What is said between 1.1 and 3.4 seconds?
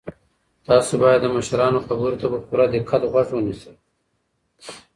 د مشرانو خبرو ته په پوره دقت غوږ